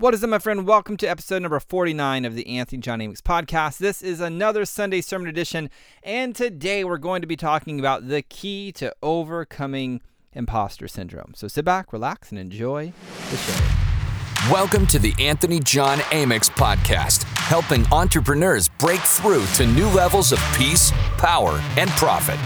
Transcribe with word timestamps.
What 0.00 0.14
is 0.14 0.22
up, 0.22 0.30
my 0.30 0.38
friend? 0.38 0.64
Welcome 0.64 0.96
to 0.98 1.08
episode 1.08 1.42
number 1.42 1.58
49 1.58 2.24
of 2.24 2.36
the 2.36 2.46
Anthony 2.46 2.80
John 2.80 3.00
Amyx 3.00 3.20
podcast. 3.20 3.78
This 3.78 4.00
is 4.00 4.20
another 4.20 4.64
Sunday 4.64 5.00
sermon 5.00 5.26
edition, 5.26 5.70
and 6.04 6.36
today 6.36 6.84
we're 6.84 6.98
going 6.98 7.20
to 7.20 7.26
be 7.26 7.34
talking 7.34 7.80
about 7.80 8.06
the 8.06 8.22
key 8.22 8.70
to 8.74 8.94
overcoming 9.02 10.00
imposter 10.32 10.86
syndrome. 10.86 11.32
So 11.34 11.48
sit 11.48 11.64
back, 11.64 11.92
relax, 11.92 12.30
and 12.30 12.38
enjoy 12.38 12.92
the 13.28 13.36
show. 13.38 14.52
Welcome 14.52 14.86
to 14.86 15.00
the 15.00 15.14
Anthony 15.18 15.58
John 15.58 15.98
Amyx 16.12 16.48
podcast, 16.48 17.24
helping 17.34 17.84
entrepreneurs 17.92 18.68
break 18.68 19.00
through 19.00 19.44
to 19.56 19.66
new 19.66 19.88
levels 19.88 20.30
of 20.30 20.38
peace, 20.56 20.92
power, 21.16 21.60
and 21.76 21.90
profit. 21.90 22.38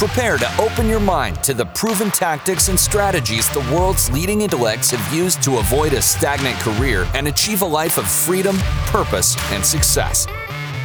Prepare 0.00 0.38
to 0.38 0.56
open 0.58 0.86
your 0.86 0.98
mind 0.98 1.44
to 1.44 1.52
the 1.52 1.66
proven 1.66 2.10
tactics 2.10 2.68
and 2.68 2.80
strategies 2.80 3.50
the 3.50 3.60
world's 3.70 4.10
leading 4.10 4.40
intellects 4.40 4.90
have 4.92 5.14
used 5.14 5.42
to 5.42 5.58
avoid 5.58 5.92
a 5.92 6.00
stagnant 6.00 6.56
career 6.60 7.06
and 7.12 7.28
achieve 7.28 7.60
a 7.60 7.66
life 7.66 7.98
of 7.98 8.08
freedom, 8.08 8.56
purpose, 8.86 9.36
and 9.52 9.62
success. 9.62 10.26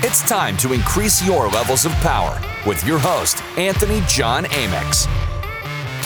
It's 0.04 0.22
time 0.28 0.58
to 0.58 0.74
increase 0.74 1.26
your 1.26 1.48
levels 1.48 1.86
of 1.86 1.94
power 2.02 2.38
with 2.68 2.86
your 2.86 3.00
host, 3.00 3.42
Anthony 3.58 4.02
John 4.06 4.44
Amyx. 4.48 5.08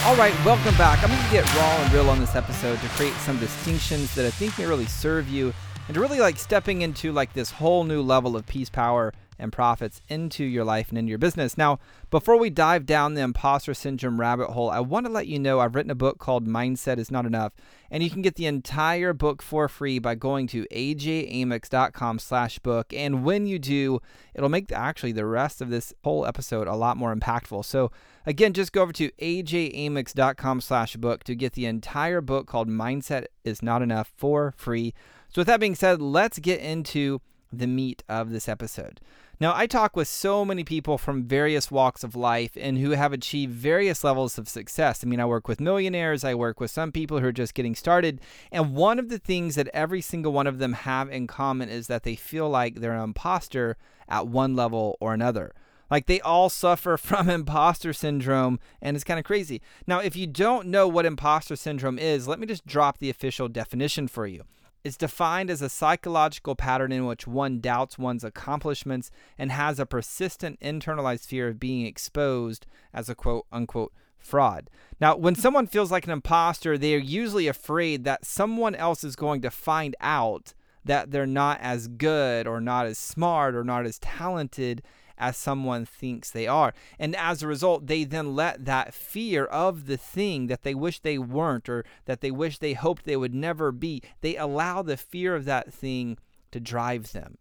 All 0.05 0.15
right, 0.15 0.45
welcome 0.45 0.77
back. 0.77 1.03
I'm 1.03 1.09
going 1.09 1.23
to 1.23 1.31
get 1.31 1.55
raw 1.55 1.77
and 1.81 1.91
real 1.91 2.11
on 2.11 2.19
this 2.19 2.35
episode 2.35 2.79
to 2.79 2.87
create 2.89 3.15
some 3.15 3.39
distinctions 3.39 4.13
that 4.13 4.27
I 4.27 4.29
think 4.29 4.55
may 4.59 4.67
really 4.67 4.85
serve 4.85 5.27
you 5.27 5.51
and 5.87 5.95
to 5.95 5.99
really 5.99 6.19
like 6.19 6.37
stepping 6.37 6.83
into 6.83 7.11
like 7.11 7.33
this 7.33 7.49
whole 7.49 7.85
new 7.85 8.03
level 8.03 8.35
of 8.35 8.45
peace, 8.45 8.69
power, 8.69 9.15
and 9.39 9.51
profits 9.51 10.01
into 10.07 10.43
your 10.43 10.63
life 10.63 10.89
and 10.89 10.97
into 10.97 11.09
your 11.09 11.17
business. 11.17 11.57
Now, 11.57 11.79
before 12.09 12.37
we 12.37 12.49
dive 12.49 12.85
down 12.85 13.13
the 13.13 13.21
imposter 13.21 13.73
syndrome 13.73 14.19
rabbit 14.19 14.51
hole, 14.51 14.69
I 14.69 14.79
want 14.79 15.05
to 15.05 15.11
let 15.11 15.27
you 15.27 15.39
know 15.39 15.59
I've 15.59 15.75
written 15.75 15.91
a 15.91 15.95
book 15.95 16.19
called 16.19 16.47
Mindset 16.47 16.97
is 16.97 17.11
Not 17.11 17.25
Enough, 17.25 17.53
and 17.89 18.03
you 18.03 18.09
can 18.09 18.21
get 18.21 18.35
the 18.35 18.45
entire 18.45 19.13
book 19.13 19.41
for 19.41 19.67
free 19.67 19.99
by 19.99 20.15
going 20.15 20.47
to 20.47 20.65
ajamyx.com 20.71 22.19
slash 22.19 22.59
book. 22.59 22.93
And 22.93 23.23
when 23.23 23.47
you 23.47 23.59
do, 23.59 23.99
it'll 24.33 24.49
make 24.49 24.71
actually 24.71 25.11
the 25.11 25.25
rest 25.25 25.61
of 25.61 25.69
this 25.69 25.93
whole 26.03 26.25
episode 26.25 26.67
a 26.67 26.75
lot 26.75 26.97
more 26.97 27.15
impactful. 27.15 27.65
So 27.65 27.91
again, 28.25 28.53
just 28.53 28.73
go 28.73 28.81
over 28.81 28.93
to 28.93 29.11
ajamyx.com 29.11 30.61
slash 30.61 30.95
book 30.95 31.23
to 31.23 31.35
get 31.35 31.53
the 31.53 31.65
entire 31.65 32.21
book 32.21 32.47
called 32.47 32.69
Mindset 32.69 33.25
is 33.43 33.63
Not 33.63 33.81
Enough 33.81 34.11
for 34.15 34.53
free. 34.57 34.93
So 35.29 35.41
with 35.41 35.47
that 35.47 35.59
being 35.59 35.75
said, 35.75 36.01
let's 36.01 36.39
get 36.39 36.59
into 36.59 37.21
the 37.51 37.67
meat 37.67 38.03
of 38.09 38.31
this 38.31 38.47
episode. 38.47 38.99
Now, 39.41 39.53
I 39.55 39.67
talk 39.67 39.95
with 39.95 40.09
so 40.09 40.43
many 40.43 40.65
people 40.65 40.97
from 40.97 41.23
various 41.23 41.71
walks 41.71 42.03
of 42.03 42.13
life 42.13 42.57
and 42.59 42.77
who 42.77 42.91
have 42.91 43.13
achieved 43.13 43.53
various 43.53 44.03
levels 44.03 44.37
of 44.37 44.49
success. 44.49 45.01
I 45.01 45.07
mean, 45.07 45.21
I 45.21 45.25
work 45.25 45.47
with 45.47 45.61
millionaires, 45.61 46.25
I 46.25 46.35
work 46.35 46.59
with 46.59 46.71
some 46.71 46.91
people 46.91 47.21
who 47.21 47.27
are 47.27 47.31
just 47.31 47.53
getting 47.53 47.73
started. 47.73 48.19
And 48.51 48.75
one 48.75 48.99
of 48.99 49.07
the 49.07 49.17
things 49.17 49.55
that 49.55 49.69
every 49.73 50.01
single 50.01 50.33
one 50.33 50.45
of 50.45 50.59
them 50.59 50.73
have 50.73 51.09
in 51.09 51.25
common 51.25 51.69
is 51.69 51.87
that 51.87 52.03
they 52.03 52.17
feel 52.17 52.49
like 52.49 52.75
they're 52.75 52.91
an 52.91 53.01
imposter 53.01 53.77
at 54.09 54.27
one 54.27 54.57
level 54.57 54.97
or 54.99 55.13
another. 55.13 55.53
Like 55.89 56.07
they 56.07 56.19
all 56.19 56.49
suffer 56.49 56.97
from 56.97 57.29
imposter 57.29 57.93
syndrome, 57.93 58.59
and 58.81 58.97
it's 58.97 59.05
kind 59.05 59.19
of 59.19 59.25
crazy. 59.25 59.61
Now, 59.87 59.99
if 59.99 60.17
you 60.17 60.27
don't 60.27 60.67
know 60.67 60.85
what 60.85 61.05
imposter 61.05 61.55
syndrome 61.55 61.97
is, 61.97 62.27
let 62.27 62.39
me 62.39 62.45
just 62.45 62.67
drop 62.67 62.97
the 62.97 63.09
official 63.09 63.47
definition 63.47 64.09
for 64.09 64.27
you 64.27 64.43
is 64.83 64.97
defined 64.97 65.49
as 65.49 65.61
a 65.61 65.69
psychological 65.69 66.55
pattern 66.55 66.91
in 66.91 67.05
which 67.05 67.27
one 67.27 67.59
doubts 67.59 67.97
one's 67.97 68.23
accomplishments 68.23 69.11
and 69.37 69.51
has 69.51 69.79
a 69.79 69.85
persistent 69.85 70.59
internalized 70.59 71.25
fear 71.25 71.49
of 71.49 71.59
being 71.59 71.85
exposed 71.85 72.65
as 72.93 73.09
a 73.09 73.15
quote 73.15 73.45
unquote 73.51 73.93
fraud. 74.17 74.69
Now, 74.99 75.15
when 75.15 75.35
someone 75.35 75.67
feels 75.67 75.91
like 75.91 76.05
an 76.05 76.11
imposter, 76.11 76.77
they 76.77 76.93
are 76.93 76.99
usually 76.99 77.47
afraid 77.47 78.03
that 78.03 78.25
someone 78.25 78.75
else 78.75 79.03
is 79.03 79.15
going 79.15 79.41
to 79.41 79.51
find 79.51 79.95
out 80.01 80.53
that 80.85 81.11
they're 81.11 81.25
not 81.25 81.59
as 81.61 81.87
good 81.87 82.47
or 82.47 82.61
not 82.61 82.85
as 82.85 82.97
smart 82.97 83.55
or 83.55 83.63
not 83.63 83.85
as 83.85 83.99
talented 83.99 84.81
as 85.19 85.35
someone 85.35 85.85
thinks 85.85 86.31
they 86.31 86.47
are. 86.47 86.73
And 86.97 87.15
as 87.15 87.43
a 87.43 87.47
result, 87.47 87.87
they 87.87 88.05
then 88.05 88.35
let 88.35 88.65
that 88.65 88.93
fear 88.93 89.45
of 89.45 89.85
the 89.85 89.97
thing 89.97 90.47
that 90.47 90.63
they 90.63 90.73
wish 90.73 90.99
they 90.99 91.17
weren't 91.17 91.67
or 91.67 91.83
that 92.05 92.21
they 92.21 92.31
wish 92.31 92.57
they 92.57 92.73
hoped 92.73 93.03
they 93.05 93.17
would 93.17 93.35
never 93.35 93.71
be, 93.71 94.01
they 94.21 94.37
allow 94.37 94.81
the 94.81 94.97
fear 94.97 95.35
of 95.35 95.45
that 95.45 95.73
thing 95.73 96.17
to 96.51 96.59
drive 96.59 97.11
them. 97.11 97.37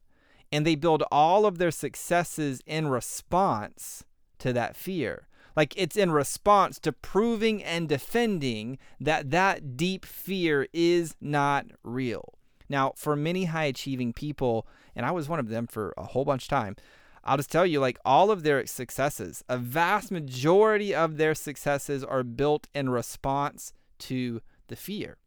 And 0.51 0.67
they 0.67 0.75
build 0.75 1.05
all 1.13 1.47
of 1.47 1.59
their 1.59 1.71
successes 1.71 2.61
in 2.67 2.89
response 2.89 4.05
to 4.39 4.53
that 4.53 4.77
fear. 4.77 5.29
Like 5.55 5.75
it's 5.77 5.97
in 5.97 6.11
response 6.11 6.79
to 6.81 6.93
proving 6.93 7.63
and 7.63 7.89
defending 7.89 8.79
that 9.01 9.31
that 9.31 9.77
deep 9.77 10.05
fear 10.05 10.69
is 10.73 11.17
not 11.21 11.67
real. 11.83 12.38
Now, 12.69 12.93
for 12.97 13.17
many 13.17 13.47
high 13.47 13.65
achieving 13.65 14.13
people, 14.13 14.67
and 14.95 15.07
I 15.07 15.11
was 15.11 15.29
one 15.29 15.39
of 15.39 15.49
them 15.49 15.67
for 15.67 15.95
a 15.97 16.05
whole 16.05 16.25
bunch 16.25 16.45
of 16.45 16.49
time, 16.49 16.77
I'll 17.25 17.37
just 17.37 17.51
tell 17.51 17.67
you, 17.67 17.81
like 17.81 17.99
all 18.05 18.31
of 18.31 18.43
their 18.43 18.67
successes, 18.67 19.45
a 19.49 19.59
vast 19.59 20.11
majority 20.11 20.95
of 20.95 21.17
their 21.17 21.35
successes 21.35 22.03
are 22.05 22.23
built 22.23 22.69
in 22.75 22.91
response 22.91 23.73
to 24.01 24.41
the 24.69 24.77
fear. 24.77 25.19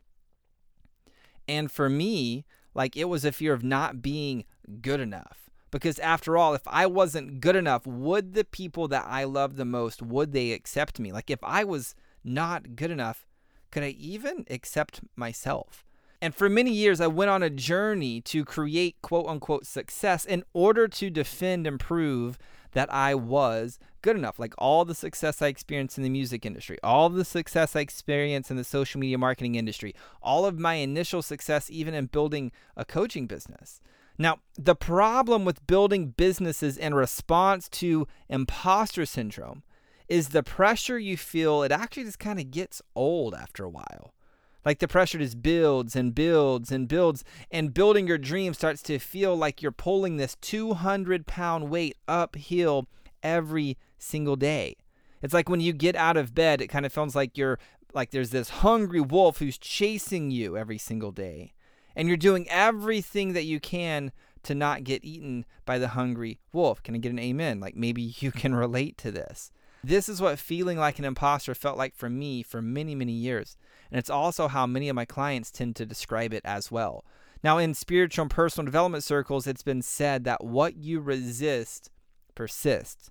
And 1.47 1.71
for 1.71 1.89
me, 1.89 2.45
like 2.73 2.95
it 2.95 3.05
was 3.05 3.25
a 3.25 3.31
fear 3.31 3.53
of 3.53 3.63
not 3.63 4.01
being 4.01 4.45
good 4.81 4.99
enough. 4.99 5.49
Because 5.69 5.99
after 5.99 6.37
all, 6.37 6.53
if 6.53 6.67
I 6.67 6.85
wasn't 6.85 7.39
good 7.39 7.55
enough, 7.55 7.87
would 7.87 8.33
the 8.33 8.43
people 8.43 8.87
that 8.89 9.05
I 9.07 9.23
love 9.23 9.55
the 9.55 9.65
most, 9.65 10.01
would 10.01 10.33
they 10.33 10.51
accept 10.51 10.99
me? 10.99 11.11
Like 11.11 11.29
if 11.29 11.39
I 11.43 11.63
was 11.63 11.95
not 12.23 12.75
good 12.75 12.91
enough, 12.91 13.25
could 13.71 13.83
I 13.83 13.89
even 13.97 14.45
accept 14.49 14.99
myself? 15.15 15.85
And 16.21 16.35
for 16.35 16.49
many 16.49 16.71
years, 16.71 17.01
I 17.01 17.07
went 17.07 17.31
on 17.31 17.41
a 17.41 17.49
journey 17.49 18.21
to 18.21 18.45
create 18.45 19.01
quote 19.01 19.25
unquote 19.27 19.65
success 19.65 20.23
in 20.23 20.43
order 20.53 20.87
to 20.87 21.09
defend 21.09 21.65
and 21.65 21.79
prove 21.79 22.37
that 22.73 22.93
I 22.93 23.15
was 23.15 23.79
good 24.03 24.15
enough. 24.15 24.37
Like 24.37 24.53
all 24.57 24.85
the 24.85 24.93
success 24.93 25.41
I 25.41 25.47
experienced 25.47 25.97
in 25.97 26.03
the 26.03 26.09
music 26.09 26.45
industry, 26.45 26.77
all 26.83 27.09
the 27.09 27.25
success 27.25 27.75
I 27.75 27.79
experienced 27.79 28.51
in 28.51 28.57
the 28.57 28.63
social 28.63 28.99
media 28.99 29.17
marketing 29.17 29.55
industry, 29.55 29.95
all 30.21 30.45
of 30.45 30.59
my 30.59 30.75
initial 30.75 31.23
success, 31.23 31.71
even 31.71 31.95
in 31.95 32.05
building 32.05 32.51
a 32.77 32.85
coaching 32.85 33.25
business. 33.25 33.81
Now, 34.17 34.39
the 34.55 34.75
problem 34.75 35.43
with 35.43 35.65
building 35.65 36.09
businesses 36.09 36.77
in 36.77 36.93
response 36.93 37.67
to 37.69 38.07
imposter 38.29 39.07
syndrome 39.07 39.63
is 40.07 40.29
the 40.29 40.43
pressure 40.43 40.99
you 40.99 41.17
feel, 41.17 41.63
it 41.63 41.71
actually 41.71 42.03
just 42.03 42.19
kind 42.19 42.39
of 42.39 42.51
gets 42.51 42.81
old 42.95 43.33
after 43.33 43.63
a 43.63 43.69
while. 43.69 44.13
Like 44.63 44.79
the 44.79 44.87
pressure 44.87 45.17
just 45.17 45.41
builds 45.41 45.95
and 45.95 46.13
builds 46.13 46.71
and 46.71 46.87
builds, 46.87 47.23
and 47.49 47.73
building 47.73 48.07
your 48.07 48.17
dream 48.17 48.53
starts 48.53 48.81
to 48.83 48.99
feel 48.99 49.35
like 49.35 49.61
you're 49.61 49.71
pulling 49.71 50.17
this 50.17 50.35
200 50.41 51.25
pound 51.25 51.69
weight 51.69 51.97
uphill 52.07 52.87
every 53.23 53.77
single 53.97 54.35
day. 54.35 54.75
It's 55.21 55.33
like 55.33 55.49
when 55.49 55.61
you 55.61 55.73
get 55.73 55.95
out 55.95 56.17
of 56.17 56.33
bed, 56.33 56.61
it 56.61 56.67
kind 56.67 56.85
of 56.85 56.93
feels 56.93 57.15
like 57.15 57.37
you're 57.37 57.59
like 57.93 58.11
there's 58.11 58.29
this 58.29 58.49
hungry 58.49 59.01
wolf 59.01 59.39
who's 59.39 59.57
chasing 59.57 60.31
you 60.31 60.57
every 60.57 60.77
single 60.77 61.11
day. 61.11 61.53
And 61.95 62.07
you're 62.07 62.17
doing 62.17 62.47
everything 62.49 63.33
that 63.33 63.43
you 63.43 63.59
can 63.59 64.11
to 64.43 64.55
not 64.55 64.83
get 64.83 65.03
eaten 65.03 65.45
by 65.65 65.77
the 65.77 65.89
hungry 65.89 66.39
wolf. 66.53 66.81
Can 66.81 66.95
I 66.95 66.99
get 66.99 67.11
an 67.11 67.19
amen? 67.19 67.59
Like 67.59 67.75
maybe 67.75 68.13
you 68.19 68.31
can 68.31 68.55
relate 68.65 68.97
to 68.99 69.11
this. 69.11 69.51
This 69.83 70.07
is 70.07 70.21
what 70.21 70.37
feeling 70.37 70.77
like 70.77 70.99
an 70.99 71.05
imposter 71.05 71.55
felt 71.55 71.77
like 71.77 71.95
for 71.95 72.09
me 72.09 72.43
for 72.43 72.61
many, 72.61 72.93
many 72.93 73.13
years. 73.13 73.57
And 73.89 73.97
it's 73.97 74.09
also 74.09 74.47
how 74.47 74.67
many 74.67 74.89
of 74.89 74.95
my 74.95 75.05
clients 75.05 75.51
tend 75.51 75.75
to 75.77 75.85
describe 75.85 76.33
it 76.33 76.43
as 76.45 76.71
well. 76.71 77.03
Now, 77.43 77.57
in 77.57 77.73
spiritual 77.73 78.23
and 78.23 78.31
personal 78.31 78.65
development 78.65 79.03
circles, 79.03 79.47
it's 79.47 79.63
been 79.63 79.81
said 79.81 80.23
that 80.25 80.43
what 80.43 80.75
you 80.75 80.99
resist 80.99 81.89
persists. 82.35 83.09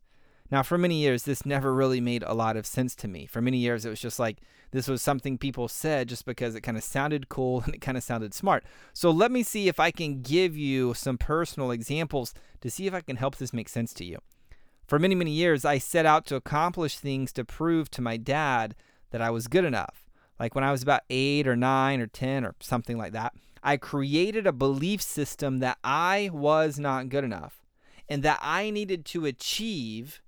Now, 0.51 0.63
for 0.63 0.79
many 0.79 0.97
years, 1.01 1.25
this 1.25 1.47
never 1.47 1.75
really 1.75 2.01
made 2.01 2.23
a 2.25 2.35
lot 2.35 2.57
of 2.57 2.67
sense 2.67 2.95
to 2.97 3.09
me. 3.09 3.27
For 3.27 3.41
many 3.41 3.59
years, 3.59 3.85
it 3.85 3.91
was 3.91 4.01
just 4.01 4.19
like 4.19 4.39
this 4.73 4.89
was 4.89 5.03
something 5.03 5.39
people 5.39 5.67
said 5.67 6.09
just 6.09 6.25
because 6.25 6.55
it 6.55 6.61
kind 6.61 6.77
of 6.77 6.85
sounded 6.85 7.29
cool 7.29 7.61
and 7.65 7.75
it 7.75 7.81
kind 7.81 7.97
of 7.97 8.05
sounded 8.05 8.33
smart. 8.33 8.65
So, 8.93 9.11
let 9.11 9.33
me 9.33 9.43
see 9.43 9.67
if 9.67 9.81
I 9.81 9.91
can 9.91 10.23
give 10.23 10.57
you 10.57 10.95
some 10.95 11.19
personal 11.19 11.73
examples 11.73 12.33
to 12.61 12.71
see 12.71 12.87
if 12.87 12.95
I 12.95 13.01
can 13.01 13.17
help 13.17 13.37
this 13.37 13.53
make 13.53 13.69
sense 13.69 13.93
to 13.95 14.05
you. 14.05 14.19
For 14.91 14.99
many, 14.99 15.15
many 15.15 15.31
years, 15.31 15.65
I 15.65 15.79
set 15.79 16.05
out 16.05 16.27
to 16.27 16.35
accomplish 16.35 16.99
things 16.99 17.33
to 17.35 17.45
prove 17.45 17.93
to 17.93 18.03
my 18.03 18.17
dad 18.17 18.75
that 19.13 19.23
I 19.23 19.31
was 19.31 19.47
good 19.47 19.65
enough. 19.65 20.11
Like 20.41 20.57
when 20.57 20.65
I 20.65 20.73
was 20.73 20.83
about 20.83 21.03
eight 21.09 21.47
or 21.47 21.55
nine 21.55 22.01
or 22.01 22.09
10 22.09 22.45
or 22.45 22.57
something 22.59 22.99
like 22.99 23.13
that, 23.13 23.33
I 23.63 23.77
created 23.77 24.49
a 24.49 24.53
belief 24.53 25.01
system 25.01 25.61
that 25.61 25.79
I 25.85 26.29
was 26.33 26.81
not 26.81 27.09
good 27.09 27.23
enough 27.23 27.65
and 28.09 28.25
that 28.25 28.41
I 28.43 28.71
needed 28.71 29.05
to 29.05 29.27
achieve 29.27 30.23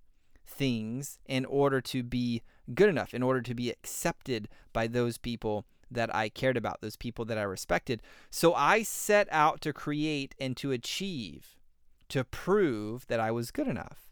things 0.46 1.18
in 1.26 1.44
order 1.44 1.80
to 1.80 2.04
be 2.04 2.42
good 2.72 2.88
enough, 2.88 3.14
in 3.14 3.22
order 3.24 3.42
to 3.42 3.56
be 3.56 3.68
accepted 3.68 4.48
by 4.72 4.86
those 4.86 5.18
people 5.18 5.64
that 5.90 6.14
I 6.14 6.28
cared 6.28 6.56
about, 6.56 6.82
those 6.82 6.94
people 6.94 7.24
that 7.24 7.36
I 7.36 7.42
respected. 7.42 8.00
So 8.30 8.54
I 8.54 8.84
set 8.84 9.26
out 9.32 9.60
to 9.62 9.72
create 9.72 10.36
and 10.38 10.56
to 10.58 10.70
achieve, 10.70 11.56
to 12.10 12.22
prove 12.22 13.08
that 13.08 13.18
I 13.18 13.32
was 13.32 13.50
good 13.50 13.66
enough. 13.66 14.11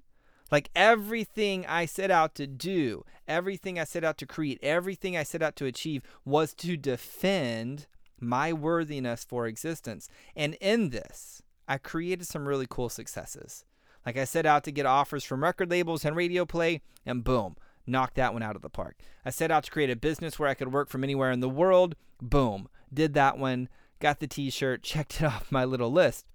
Like 0.50 0.70
everything 0.74 1.64
I 1.66 1.86
set 1.86 2.10
out 2.10 2.34
to 2.36 2.46
do, 2.46 3.04
everything 3.28 3.78
I 3.78 3.84
set 3.84 4.04
out 4.04 4.18
to 4.18 4.26
create, 4.26 4.58
everything 4.62 5.16
I 5.16 5.22
set 5.22 5.42
out 5.42 5.56
to 5.56 5.66
achieve 5.66 6.02
was 6.24 6.54
to 6.54 6.76
defend 6.76 7.86
my 8.18 8.52
worthiness 8.52 9.24
for 9.24 9.46
existence. 9.46 10.08
And 10.36 10.54
in 10.60 10.90
this, 10.90 11.42
I 11.68 11.78
created 11.78 12.26
some 12.26 12.48
really 12.48 12.66
cool 12.68 12.88
successes. 12.88 13.64
Like 14.04 14.16
I 14.16 14.24
set 14.24 14.46
out 14.46 14.64
to 14.64 14.72
get 14.72 14.86
offers 14.86 15.24
from 15.24 15.42
record 15.42 15.70
labels 15.70 16.04
and 16.04 16.16
radio 16.16 16.44
play, 16.44 16.80
and 17.04 17.22
boom, 17.22 17.56
knocked 17.86 18.16
that 18.16 18.32
one 18.32 18.42
out 18.42 18.56
of 18.56 18.62
the 18.62 18.70
park. 18.70 18.96
I 19.24 19.30
set 19.30 19.50
out 19.50 19.64
to 19.64 19.70
create 19.70 19.90
a 19.90 19.96
business 19.96 20.38
where 20.38 20.48
I 20.48 20.54
could 20.54 20.72
work 20.72 20.88
from 20.88 21.04
anywhere 21.04 21.30
in 21.30 21.40
the 21.40 21.48
world. 21.48 21.94
Boom, 22.20 22.68
did 22.92 23.14
that 23.14 23.38
one, 23.38 23.68
got 24.00 24.20
the 24.20 24.26
t 24.26 24.50
shirt, 24.50 24.82
checked 24.82 25.20
it 25.20 25.24
off 25.24 25.52
my 25.52 25.64
little 25.64 25.92
list. 25.92 26.26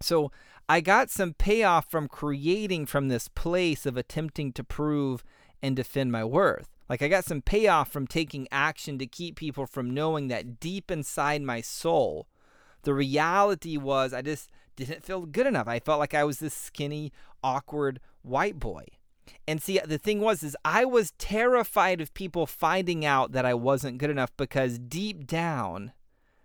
So 0.00 0.32
I 0.68 0.80
got 0.80 1.10
some 1.10 1.34
payoff 1.34 1.90
from 1.90 2.08
creating 2.08 2.86
from 2.86 3.08
this 3.08 3.28
place 3.28 3.84
of 3.84 3.96
attempting 3.96 4.52
to 4.52 4.64
prove 4.64 5.22
and 5.62 5.76
defend 5.76 6.10
my 6.10 6.24
worth. 6.24 6.68
Like 6.88 7.02
I 7.02 7.08
got 7.08 7.24
some 7.24 7.42
payoff 7.42 7.90
from 7.90 8.06
taking 8.06 8.48
action 8.50 8.98
to 8.98 9.06
keep 9.06 9.36
people 9.36 9.66
from 9.66 9.92
knowing 9.92 10.28
that 10.28 10.60
deep 10.60 10.90
inside 10.90 11.42
my 11.42 11.60
soul, 11.60 12.28
the 12.82 12.94
reality 12.94 13.76
was 13.76 14.12
I 14.12 14.22
just 14.22 14.50
didn't 14.76 15.04
feel 15.04 15.26
good 15.26 15.46
enough. 15.46 15.68
I 15.68 15.80
felt 15.80 16.00
like 16.00 16.14
I 16.14 16.24
was 16.24 16.38
this 16.38 16.54
skinny, 16.54 17.12
awkward 17.42 18.00
white 18.22 18.58
boy. 18.58 18.86
And 19.46 19.62
see, 19.62 19.80
the 19.84 19.98
thing 19.98 20.20
was, 20.20 20.42
is 20.42 20.56
I 20.64 20.84
was 20.84 21.12
terrified 21.12 22.00
of 22.00 22.12
people 22.12 22.46
finding 22.46 23.04
out 23.04 23.32
that 23.32 23.46
I 23.46 23.54
wasn't 23.54 23.98
good 23.98 24.10
enough 24.10 24.36
because 24.36 24.78
deep 24.78 25.26
down, 25.26 25.92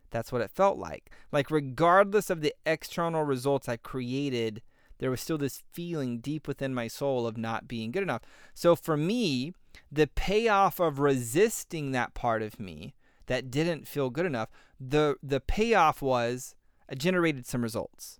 that's 0.09 0.31
what 0.31 0.41
it 0.41 0.51
felt 0.51 0.77
like. 0.77 1.11
Like, 1.31 1.51
regardless 1.51 2.29
of 2.29 2.41
the 2.41 2.53
external 2.65 3.23
results 3.23 3.69
I 3.69 3.77
created, 3.77 4.61
there 4.99 5.09
was 5.09 5.21
still 5.21 5.37
this 5.37 5.63
feeling 5.71 6.19
deep 6.19 6.47
within 6.47 6.73
my 6.73 6.87
soul 6.87 7.25
of 7.25 7.37
not 7.37 7.67
being 7.67 7.91
good 7.91 8.03
enough. 8.03 8.21
So 8.53 8.75
for 8.75 8.97
me, 8.97 9.53
the 9.91 10.07
payoff 10.07 10.79
of 10.79 10.99
resisting 10.99 11.91
that 11.91 12.13
part 12.13 12.41
of 12.41 12.59
me 12.59 12.93
that 13.27 13.49
didn't 13.49 13.87
feel 13.87 14.09
good 14.09 14.25
enough, 14.25 14.49
the 14.79 15.15
the 15.23 15.39
payoff 15.39 16.01
was 16.01 16.55
I 16.89 16.95
generated 16.95 17.45
some 17.45 17.61
results. 17.61 18.19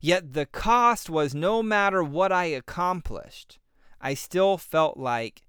Yet 0.00 0.34
the 0.34 0.46
cost 0.46 1.10
was 1.10 1.34
no 1.34 1.62
matter 1.62 2.02
what 2.04 2.30
I 2.30 2.44
accomplished, 2.44 3.58
I 4.00 4.14
still 4.14 4.58
felt 4.58 4.96
like 4.96 5.42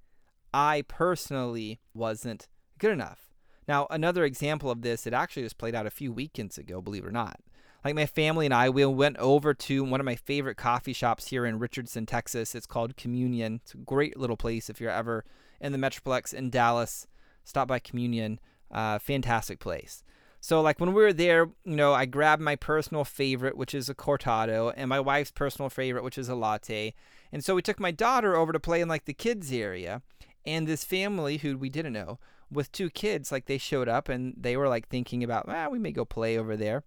I 0.53 0.83
personally 0.87 1.79
wasn't 1.93 2.47
good 2.79 2.91
enough. 2.91 3.26
Now, 3.67 3.87
another 3.89 4.23
example 4.23 4.71
of 4.71 4.81
this, 4.81 5.05
it 5.05 5.13
actually 5.13 5.43
just 5.43 5.57
played 5.57 5.75
out 5.75 5.85
a 5.85 5.91
few 5.91 6.11
weekends 6.11 6.57
ago, 6.57 6.81
believe 6.81 7.03
it 7.03 7.07
or 7.07 7.11
not. 7.11 7.39
Like 7.83 7.95
my 7.95 8.05
family 8.05 8.45
and 8.45 8.53
I, 8.53 8.69
we 8.69 8.85
went 8.85 9.17
over 9.17 9.53
to 9.53 9.83
one 9.83 9.99
of 9.99 10.05
my 10.05 10.15
favorite 10.15 10.57
coffee 10.57 10.93
shops 10.93 11.27
here 11.27 11.45
in 11.45 11.59
Richardson, 11.59 12.05
Texas. 12.05 12.55
It's 12.55 12.65
called 12.65 12.97
Communion. 12.97 13.61
It's 13.63 13.73
a 13.73 13.77
great 13.77 14.17
little 14.17 14.37
place 14.37 14.69
if 14.69 14.81
you're 14.81 14.91
ever 14.91 15.25
in 15.61 15.71
the 15.71 15.77
Metroplex 15.77 16.33
in 16.33 16.49
Dallas. 16.49 17.07
Stop 17.43 17.67
by 17.67 17.79
Communion. 17.79 18.39
Uh, 18.71 18.99
fantastic 18.99 19.59
place. 19.59 20.03
So 20.39 20.61
like 20.61 20.79
when 20.79 20.93
we 20.93 21.01
were 21.01 21.13
there, 21.13 21.49
you 21.65 21.75
know, 21.75 21.93
I 21.93 22.05
grabbed 22.05 22.41
my 22.41 22.55
personal 22.55 23.03
favorite, 23.03 23.57
which 23.57 23.73
is 23.73 23.89
a 23.89 23.95
cortado, 23.95 24.73
and 24.75 24.89
my 24.89 24.99
wife's 24.99 25.31
personal 25.31 25.69
favorite, 25.69 26.03
which 26.03 26.17
is 26.17 26.29
a 26.29 26.35
latte. 26.35 26.93
And 27.31 27.43
so 27.43 27.55
we 27.55 27.61
took 27.61 27.79
my 27.79 27.91
daughter 27.91 28.35
over 28.35 28.53
to 28.53 28.59
play 28.59 28.81
in 28.81 28.87
like 28.87 29.05
the 29.05 29.13
kids 29.13 29.51
area, 29.51 30.01
and 30.45 30.67
this 30.67 30.83
family 30.83 31.37
who 31.37 31.57
we 31.57 31.69
didn't 31.69 31.93
know 31.93 32.19
with 32.51 32.71
two 32.71 32.89
kids, 32.89 33.31
like 33.31 33.45
they 33.45 33.57
showed 33.57 33.87
up 33.87 34.09
and 34.09 34.33
they 34.37 34.55
were 34.57 34.69
like 34.69 34.87
thinking 34.87 35.23
about, 35.23 35.45
ah, 35.47 35.67
we 35.69 35.79
may 35.79 35.91
go 35.91 36.05
play 36.05 36.37
over 36.37 36.55
there. 36.55 36.83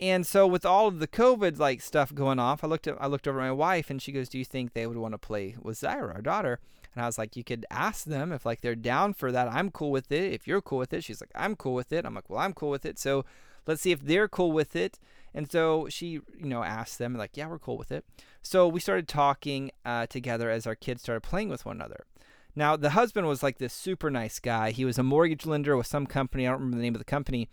And 0.00 0.26
so 0.26 0.48
with 0.48 0.66
all 0.66 0.88
of 0.88 0.98
the 0.98 1.06
COVID 1.06 1.58
like 1.58 1.80
stuff 1.80 2.12
going 2.12 2.40
off, 2.40 2.64
I 2.64 2.66
looked 2.66 2.88
at 2.88 3.00
I 3.00 3.06
looked 3.06 3.28
over 3.28 3.40
at 3.40 3.44
my 3.44 3.52
wife 3.52 3.88
and 3.88 4.02
she 4.02 4.10
goes, 4.10 4.28
"Do 4.28 4.36
you 4.36 4.44
think 4.44 4.72
they 4.72 4.86
would 4.86 4.96
want 4.96 5.12
to 5.12 5.18
play 5.18 5.54
with 5.60 5.80
Zyra, 5.80 6.14
our 6.16 6.22
daughter?" 6.22 6.58
And 6.92 7.04
I 7.04 7.06
was 7.06 7.18
like, 7.18 7.36
"You 7.36 7.44
could 7.44 7.64
ask 7.70 8.04
them 8.04 8.32
if 8.32 8.44
like 8.44 8.62
they're 8.62 8.74
down 8.74 9.14
for 9.14 9.30
that. 9.30 9.46
I'm 9.46 9.70
cool 9.70 9.92
with 9.92 10.10
it. 10.10 10.32
If 10.32 10.48
you're 10.48 10.60
cool 10.60 10.78
with 10.78 10.92
it." 10.92 11.04
She's 11.04 11.20
like, 11.20 11.30
"I'm 11.36 11.54
cool 11.54 11.74
with 11.74 11.92
it." 11.92 12.04
I'm 12.04 12.14
like, 12.14 12.28
"Well, 12.28 12.40
I'm 12.40 12.52
cool 12.52 12.70
with 12.70 12.84
it." 12.84 12.98
So 12.98 13.24
let's 13.64 13.82
see 13.82 13.92
if 13.92 14.00
they're 14.00 14.26
cool 14.26 14.50
with 14.50 14.74
it. 14.74 14.98
And 15.34 15.48
so 15.48 15.86
she, 15.88 16.08
you 16.08 16.46
know, 16.46 16.64
asked 16.64 16.98
them 16.98 17.14
like, 17.14 17.36
"Yeah, 17.36 17.46
we're 17.46 17.60
cool 17.60 17.78
with 17.78 17.92
it." 17.92 18.04
So 18.42 18.66
we 18.66 18.80
started 18.80 19.06
talking 19.06 19.70
uh, 19.84 20.06
together 20.06 20.50
as 20.50 20.66
our 20.66 20.74
kids 20.74 21.02
started 21.02 21.20
playing 21.20 21.48
with 21.48 21.64
one 21.64 21.76
another. 21.76 22.06
Now 22.54 22.76
the 22.76 22.90
husband 22.90 23.26
was 23.26 23.42
like 23.42 23.58
this 23.58 23.72
super 23.72 24.10
nice 24.10 24.38
guy. 24.38 24.70
He 24.70 24.84
was 24.84 24.98
a 24.98 25.02
mortgage 25.02 25.46
lender 25.46 25.76
with 25.76 25.86
some 25.86 26.06
company. 26.06 26.46
I 26.46 26.50
don't 26.50 26.60
remember 26.60 26.76
the 26.76 26.82
name 26.82 26.94
of 26.94 27.00
the 27.00 27.04
company 27.04 27.48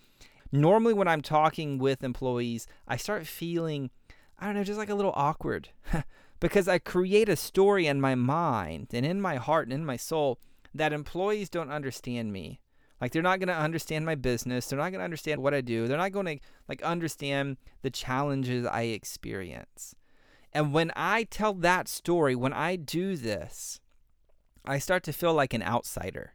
normally 0.52 0.94
when 0.94 1.08
I'm 1.08 1.22
talking 1.22 1.78
with 1.78 2.04
employees, 2.04 2.68
I 2.88 2.98
start 2.98 3.28
feeling, 3.28 3.90
I 4.38 4.46
don't 4.46 4.56
know, 4.56 4.64
just 4.64 4.80
like 4.80 4.90
a 4.90 4.96
little 4.96 5.14
awkward 5.16 5.70
because 6.40 6.68
I 6.68 6.80
create 6.80 7.30
a 7.30 7.36
story 7.36 7.88
in 7.88 8.02
my 8.02 8.16
mind 8.16 8.88
and 8.94 9.06
in 9.06 9.22
my 9.22 9.36
heart 9.36 9.68
and 9.68 9.74
in 9.74 9.86
my 9.86 9.98
soul 9.98 10.40
that 10.74 10.94
employees 10.94 11.50
don't 11.50 11.72
understand 11.72 12.32
me. 12.32 12.62
Like 13.02 13.12
they're 13.12 13.22
not 13.22 13.40
going 13.40 13.48
to 13.48 13.56
understand 13.56 14.06
my 14.06 14.16
business. 14.16 14.68
They're 14.68 14.80
not 14.80 14.92
going 14.92 15.00
to 15.00 15.06
understand 15.06 15.42
what 15.42 15.54
I 15.54 15.62
do. 15.62 15.88
They're 15.88 15.98
not 15.98 16.12
going 16.12 16.26
to 16.26 16.40
like 16.68 16.82
understand 16.82 17.58
the 17.82 17.90
challenges 17.90 18.66
I 18.66 18.84
experience. 18.84 19.96
And 20.52 20.74
when 20.74 20.92
I 20.96 21.24
tell 21.24 21.54
that 21.54 21.88
story, 21.88 22.36
when 22.36 22.54
I 22.54 22.76
do 22.76 23.16
this, 23.16 23.80
I 24.66 24.80
start 24.80 25.04
to 25.04 25.14
feel 25.14 25.34
like 25.34 25.54
an 25.54 25.64
outsider. 25.64 26.34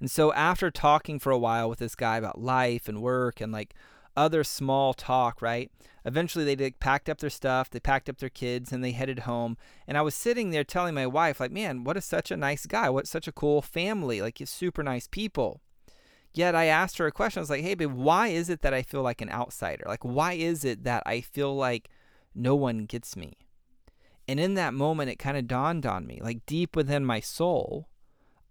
And 0.00 0.10
so 0.10 0.32
after 0.32 0.70
talking 0.70 1.18
for 1.18 1.30
a 1.30 1.38
while 1.38 1.68
with 1.68 1.78
this 1.78 1.94
guy 1.94 2.16
about 2.16 2.40
life 2.40 2.88
and 2.88 3.00
work 3.00 3.40
and 3.40 3.52
like 3.52 3.74
other 4.16 4.44
small 4.44 4.94
talk, 4.94 5.40
right? 5.40 5.70
Eventually 6.04 6.44
they 6.44 6.56
did, 6.56 6.80
packed 6.80 7.08
up 7.08 7.18
their 7.18 7.30
stuff, 7.30 7.70
they 7.70 7.80
packed 7.80 8.08
up 8.08 8.18
their 8.18 8.28
kids 8.28 8.72
and 8.72 8.82
they 8.82 8.90
headed 8.92 9.20
home. 9.20 9.56
And 9.86 9.96
I 9.96 10.02
was 10.02 10.14
sitting 10.14 10.50
there 10.50 10.64
telling 10.64 10.94
my 10.94 11.06
wife 11.06 11.40
like, 11.40 11.52
"Man, 11.52 11.84
what 11.84 11.96
is 11.96 12.04
such 12.04 12.30
a 12.30 12.36
nice 12.36 12.66
guy. 12.66 12.90
What 12.90 13.06
such 13.06 13.28
a 13.28 13.32
cool 13.32 13.62
family. 13.62 14.20
Like 14.20 14.38
he's 14.38 14.50
super 14.50 14.82
nice 14.82 15.06
people." 15.06 15.60
Yet 16.34 16.54
I 16.54 16.64
asked 16.64 16.98
her 16.98 17.06
a 17.06 17.12
question. 17.12 17.40
I 17.40 17.42
was 17.42 17.50
like, 17.50 17.62
"Hey, 17.62 17.74
babe, 17.74 17.92
why 17.92 18.28
is 18.28 18.48
it 18.48 18.62
that 18.62 18.74
I 18.74 18.82
feel 18.82 19.02
like 19.02 19.20
an 19.20 19.30
outsider? 19.30 19.84
Like 19.86 20.04
why 20.04 20.32
is 20.32 20.64
it 20.64 20.84
that 20.84 21.02
I 21.06 21.20
feel 21.20 21.54
like 21.54 21.88
no 22.34 22.54
one 22.54 22.86
gets 22.86 23.16
me?" 23.16 23.34
And 24.32 24.40
in 24.40 24.54
that 24.54 24.72
moment 24.72 25.10
it 25.10 25.18
kind 25.18 25.36
of 25.36 25.46
dawned 25.46 25.84
on 25.84 26.06
me, 26.06 26.18
like 26.22 26.46
deep 26.46 26.74
within 26.74 27.04
my 27.04 27.20
soul, 27.20 27.90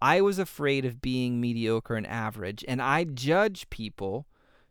I 0.00 0.20
was 0.20 0.38
afraid 0.38 0.84
of 0.84 1.02
being 1.02 1.40
mediocre 1.40 1.96
and 1.96 2.06
average, 2.06 2.64
and 2.68 2.80
I 2.80 3.02
judge 3.02 3.68
people 3.68 4.28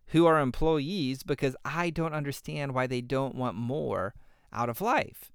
who 0.08 0.26
are 0.26 0.40
employees 0.40 1.24
because 1.24 1.54
I 1.66 1.90
don't 1.90 2.14
understand 2.14 2.74
why 2.74 2.88
they 2.88 3.02
don't 3.02 3.36
want 3.36 3.58
more 3.58 4.14
out 4.54 4.70
of 4.70 4.80
life. 4.80 5.34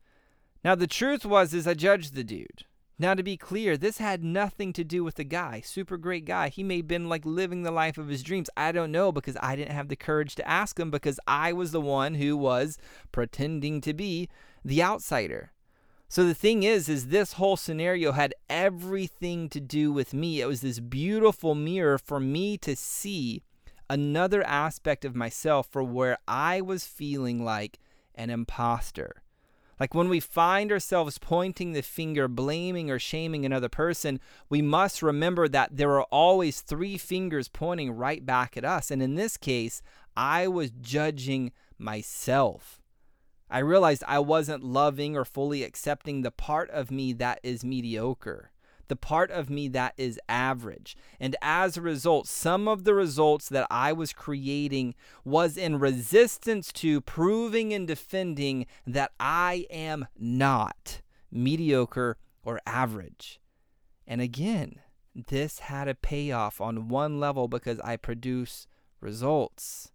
Now 0.64 0.76
the 0.76 0.86
truth 0.86 1.26
was 1.26 1.52
is 1.52 1.66
I 1.66 1.74
judged 1.74 2.14
the 2.14 2.24
dude. 2.24 2.64
Now 2.98 3.12
to 3.12 3.22
be 3.22 3.36
clear, 3.36 3.76
this 3.76 3.98
had 3.98 4.24
nothing 4.24 4.72
to 4.72 4.82
do 4.82 5.04
with 5.04 5.16
the 5.16 5.24
guy. 5.24 5.60
Super 5.60 5.98
great 5.98 6.24
guy. 6.24 6.48
He 6.48 6.62
may 6.62 6.78
have 6.78 6.88
been 6.88 7.10
like 7.10 7.26
living 7.26 7.64
the 7.64 7.70
life 7.70 7.98
of 7.98 8.08
his 8.08 8.22
dreams. 8.22 8.48
I 8.56 8.72
don't 8.72 8.92
know 8.92 9.12
because 9.12 9.36
I 9.42 9.56
didn't 9.56 9.74
have 9.74 9.88
the 9.88 9.96
courage 9.96 10.36
to 10.36 10.48
ask 10.48 10.80
him 10.80 10.90
because 10.90 11.20
I 11.26 11.52
was 11.52 11.72
the 11.72 11.82
one 11.82 12.14
who 12.14 12.34
was 12.34 12.78
pretending 13.12 13.82
to 13.82 13.92
be 13.92 14.30
the 14.64 14.82
outsider. 14.82 15.52
So 16.08 16.24
the 16.24 16.34
thing 16.34 16.62
is 16.62 16.88
is 16.88 17.08
this 17.08 17.34
whole 17.34 17.56
scenario 17.56 18.12
had 18.12 18.34
everything 18.48 19.48
to 19.50 19.60
do 19.60 19.92
with 19.92 20.14
me. 20.14 20.40
It 20.40 20.46
was 20.46 20.60
this 20.60 20.78
beautiful 20.78 21.54
mirror 21.54 21.98
for 21.98 22.20
me 22.20 22.56
to 22.58 22.76
see 22.76 23.42
another 23.90 24.42
aspect 24.44 25.04
of 25.04 25.16
myself 25.16 25.68
for 25.68 25.82
where 25.82 26.18
I 26.26 26.60
was 26.60 26.86
feeling 26.86 27.44
like 27.44 27.78
an 28.14 28.30
imposter. 28.30 29.22
Like 29.78 29.94
when 29.94 30.08
we 30.08 30.20
find 30.20 30.72
ourselves 30.72 31.18
pointing 31.18 31.72
the 31.72 31.82
finger, 31.82 32.28
blaming 32.28 32.90
or 32.90 32.98
shaming 32.98 33.44
another 33.44 33.68
person, 33.68 34.20
we 34.48 34.62
must 34.62 35.02
remember 35.02 35.48
that 35.48 35.76
there 35.76 35.92
are 35.92 36.04
always 36.04 36.62
three 36.62 36.96
fingers 36.96 37.48
pointing 37.48 37.90
right 37.90 38.24
back 38.24 38.56
at 38.56 38.64
us. 38.64 38.90
And 38.90 39.02
in 39.02 39.16
this 39.16 39.36
case, 39.36 39.82
I 40.16 40.48
was 40.48 40.70
judging 40.70 41.52
myself. 41.78 42.80
I 43.50 43.58
realized 43.58 44.02
I 44.06 44.18
wasn't 44.18 44.64
loving 44.64 45.16
or 45.16 45.24
fully 45.24 45.62
accepting 45.62 46.22
the 46.22 46.30
part 46.30 46.68
of 46.70 46.90
me 46.90 47.12
that 47.14 47.38
is 47.42 47.64
mediocre, 47.64 48.50
the 48.88 48.96
part 48.96 49.30
of 49.30 49.48
me 49.48 49.68
that 49.68 49.94
is 49.96 50.18
average. 50.28 50.96
And 51.20 51.36
as 51.40 51.76
a 51.76 51.82
result, 51.82 52.26
some 52.26 52.66
of 52.66 52.84
the 52.84 52.94
results 52.94 53.48
that 53.48 53.66
I 53.70 53.92
was 53.92 54.12
creating 54.12 54.94
was 55.24 55.56
in 55.56 55.78
resistance 55.78 56.72
to 56.74 57.00
proving 57.00 57.72
and 57.72 57.86
defending 57.86 58.66
that 58.86 59.12
I 59.20 59.66
am 59.70 60.06
not 60.18 61.02
mediocre 61.30 62.16
or 62.42 62.60
average. 62.66 63.40
And 64.06 64.20
again, 64.20 64.80
this 65.14 65.60
had 65.60 65.88
a 65.88 65.94
payoff 65.94 66.60
on 66.60 66.88
one 66.88 67.18
level 67.18 67.48
because 67.48 67.80
I 67.80 67.96
produce 67.96 68.66
results. 69.00 69.92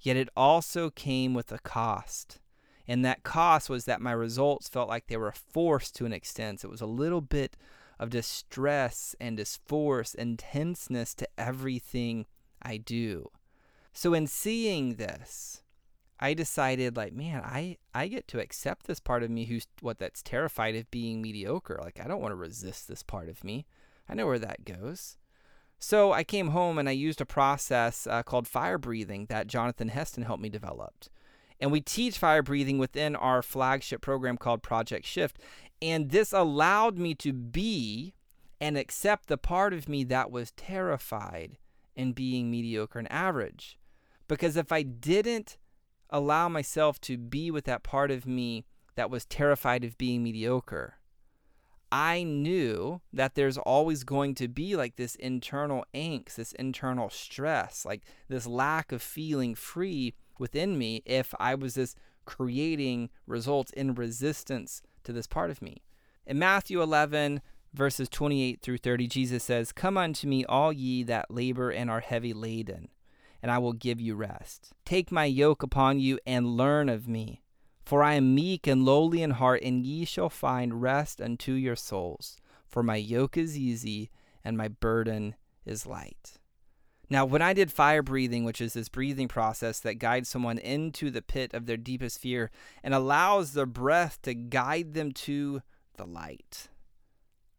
Yet 0.00 0.16
it 0.16 0.28
also 0.36 0.90
came 0.90 1.32
with 1.32 1.52
a 1.52 1.58
cost. 1.58 2.40
And 2.88 3.04
that 3.04 3.22
cost 3.22 3.70
was 3.70 3.84
that 3.84 4.00
my 4.00 4.12
results 4.12 4.68
felt 4.68 4.88
like 4.88 5.06
they 5.06 5.16
were 5.16 5.32
forced 5.32 5.94
to 5.96 6.06
an 6.06 6.12
extent. 6.12 6.64
it 6.64 6.70
was 6.70 6.80
a 6.80 6.86
little 6.86 7.20
bit 7.20 7.56
of 7.98 8.10
distress 8.10 9.14
and 9.20 9.36
disforce 9.36 10.14
and 10.14 10.38
tenseness 10.38 11.14
to 11.14 11.28
everything 11.38 12.26
I 12.60 12.76
do. 12.76 13.30
So 13.92 14.14
in 14.14 14.26
seeing 14.26 14.94
this, 14.96 15.62
I 16.18 16.34
decided 16.34 16.96
like, 16.96 17.12
man, 17.12 17.42
I 17.44 17.78
I 17.94 18.08
get 18.08 18.28
to 18.28 18.40
accept 18.40 18.86
this 18.86 19.00
part 19.00 19.22
of 19.22 19.30
me 19.30 19.44
who's 19.44 19.66
what 19.80 19.98
that's 19.98 20.22
terrified 20.22 20.76
of 20.76 20.90
being 20.90 21.20
mediocre. 21.20 21.78
Like 21.82 22.00
I 22.00 22.06
don't 22.06 22.20
want 22.20 22.32
to 22.32 22.36
resist 22.36 22.88
this 22.88 23.02
part 23.02 23.28
of 23.28 23.44
me. 23.44 23.66
I 24.08 24.14
know 24.14 24.26
where 24.26 24.38
that 24.38 24.64
goes. 24.64 25.16
So 25.78 26.12
I 26.12 26.22
came 26.22 26.48
home 26.48 26.78
and 26.78 26.88
I 26.88 26.92
used 26.92 27.20
a 27.20 27.26
process 27.26 28.06
uh, 28.06 28.22
called 28.22 28.46
fire 28.46 28.78
breathing 28.78 29.26
that 29.26 29.48
Jonathan 29.48 29.88
Heston 29.88 30.22
helped 30.22 30.42
me 30.42 30.48
develop. 30.48 30.94
And 31.62 31.70
we 31.70 31.80
teach 31.80 32.18
fire 32.18 32.42
breathing 32.42 32.78
within 32.78 33.14
our 33.14 33.40
flagship 33.40 34.00
program 34.00 34.36
called 34.36 34.64
Project 34.64 35.06
Shift. 35.06 35.38
And 35.80 36.10
this 36.10 36.32
allowed 36.32 36.98
me 36.98 37.14
to 37.14 37.32
be 37.32 38.14
and 38.60 38.76
accept 38.76 39.28
the 39.28 39.38
part 39.38 39.72
of 39.72 39.88
me 39.88 40.02
that 40.04 40.32
was 40.32 40.50
terrified 40.52 41.58
in 41.94 42.14
being 42.14 42.50
mediocre 42.50 42.98
and 42.98 43.10
average. 43.12 43.78
Because 44.26 44.56
if 44.56 44.72
I 44.72 44.82
didn't 44.82 45.56
allow 46.10 46.48
myself 46.48 47.00
to 47.02 47.16
be 47.16 47.50
with 47.52 47.64
that 47.66 47.84
part 47.84 48.10
of 48.10 48.26
me 48.26 48.64
that 48.96 49.08
was 49.08 49.24
terrified 49.24 49.84
of 49.84 49.96
being 49.96 50.24
mediocre, 50.24 50.94
I 51.92 52.24
knew 52.24 53.02
that 53.12 53.36
there's 53.36 53.58
always 53.58 54.02
going 54.02 54.34
to 54.36 54.48
be 54.48 54.74
like 54.74 54.96
this 54.96 55.14
internal 55.14 55.84
angst, 55.94 56.36
this 56.36 56.52
internal 56.52 57.08
stress, 57.08 57.84
like 57.84 58.02
this 58.28 58.48
lack 58.48 58.90
of 58.90 59.00
feeling 59.00 59.54
free 59.54 60.14
within 60.38 60.78
me 60.78 61.02
if 61.04 61.34
I 61.38 61.54
was 61.54 61.74
just 61.74 61.96
creating 62.24 63.10
results 63.26 63.72
in 63.72 63.94
resistance 63.94 64.82
to 65.04 65.12
this 65.12 65.26
part 65.26 65.50
of 65.50 65.62
me. 65.62 65.82
In 66.26 66.38
Matthew 66.38 66.80
11, 66.80 67.40
verses 67.74 68.08
28 68.08 68.60
through 68.60 68.78
30, 68.78 69.06
Jesus 69.06 69.44
says, 69.44 69.72
Come 69.72 69.96
unto 69.96 70.26
me, 70.28 70.44
all 70.44 70.72
ye 70.72 71.02
that 71.04 71.30
labor 71.30 71.70
and 71.70 71.90
are 71.90 72.00
heavy 72.00 72.32
laden, 72.32 72.88
and 73.42 73.50
I 73.50 73.58
will 73.58 73.72
give 73.72 74.00
you 74.00 74.14
rest. 74.14 74.72
Take 74.84 75.10
my 75.10 75.24
yoke 75.24 75.62
upon 75.62 75.98
you 75.98 76.18
and 76.26 76.56
learn 76.56 76.88
of 76.88 77.08
me 77.08 77.42
for 77.84 78.02
I 78.02 78.14
am 78.14 78.34
meek 78.34 78.66
and 78.66 78.84
lowly 78.84 79.22
in 79.22 79.32
heart, 79.32 79.62
and 79.62 79.84
ye 79.84 80.04
shall 80.04 80.30
find 80.30 80.80
rest 80.80 81.20
unto 81.20 81.52
your 81.52 81.76
souls. 81.76 82.38
For 82.66 82.82
my 82.82 82.96
yoke 82.96 83.36
is 83.36 83.58
easy, 83.58 84.10
and 84.44 84.56
my 84.56 84.68
burden 84.68 85.34
is 85.66 85.86
light. 85.86 86.38
Now, 87.12 87.26
when 87.26 87.42
I 87.42 87.52
did 87.52 87.70
fire 87.70 88.02
breathing, 88.02 88.42
which 88.44 88.62
is 88.62 88.72
this 88.72 88.88
breathing 88.88 89.28
process 89.28 89.78
that 89.80 89.98
guides 89.98 90.30
someone 90.30 90.56
into 90.56 91.10
the 91.10 91.20
pit 91.20 91.52
of 91.52 91.66
their 91.66 91.76
deepest 91.76 92.18
fear 92.18 92.50
and 92.82 92.94
allows 92.94 93.52
the 93.52 93.66
breath 93.66 94.22
to 94.22 94.32
guide 94.32 94.94
them 94.94 95.12
to 95.12 95.60
the 95.98 96.06
light, 96.06 96.68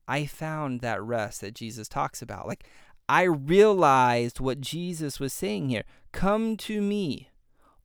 I 0.08 0.26
found 0.26 0.82
that 0.82 1.04
rest 1.04 1.42
that 1.42 1.54
Jesus 1.54 1.88
talks 1.88 2.20
about. 2.20 2.48
Like, 2.48 2.66
I 3.08 3.26
realized 3.26 4.40
what 4.40 4.60
Jesus 4.60 5.20
was 5.20 5.34
saying 5.34 5.70
here 5.70 5.84
Come 6.12 6.58
to 6.58 6.82
me, 6.82 7.30